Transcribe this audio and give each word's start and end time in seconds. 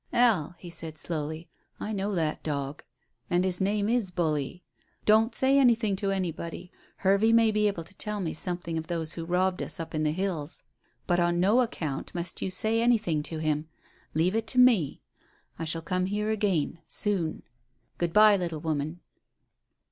"Al," 0.13 0.55
he 0.57 0.71
said 0.71 0.97
slowly, 0.97 1.47
"I 1.79 1.93
know 1.93 2.15
that 2.15 2.41
dog. 2.41 2.81
And 3.29 3.45
his 3.45 3.61
name 3.61 3.87
is 3.87 4.09
Bully. 4.09 4.63
Don't 5.05 5.35
say 5.35 5.59
anything 5.59 5.95
to 5.97 6.09
anybody. 6.09 6.71
Hervey 7.05 7.31
may 7.31 7.51
be 7.51 7.67
able 7.67 7.83
to 7.83 7.95
tell 7.95 8.19
me 8.19 8.33
something 8.33 8.79
of 8.79 8.87
those 8.87 9.13
who 9.13 9.25
robbed 9.25 9.61
us 9.61 9.79
up 9.79 9.93
in 9.93 10.01
the 10.01 10.09
hills. 10.09 10.63
But 11.05 11.19
on 11.19 11.39
no 11.39 11.59
account 11.61 12.15
must 12.15 12.41
you 12.41 12.49
say 12.49 12.81
anything 12.81 13.21
to 13.21 13.37
him; 13.37 13.67
leave 14.15 14.33
it 14.33 14.47
to 14.47 14.57
me. 14.59 15.03
I 15.59 15.65
shall 15.65 15.83
come 15.83 16.07
here 16.07 16.31
again 16.31 16.79
soon. 16.87 17.43
Good 17.99 18.11
bye, 18.11 18.35
little 18.37 18.59
woman." 18.59 19.01